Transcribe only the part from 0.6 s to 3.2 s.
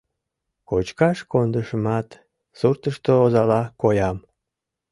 Кочкаш кондышымат, суртышто